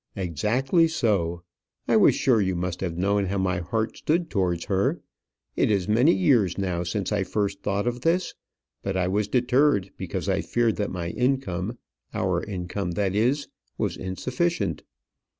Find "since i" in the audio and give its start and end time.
6.81-7.23